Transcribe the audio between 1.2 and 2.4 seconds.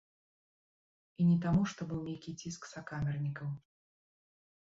І не таму, што быў нейкі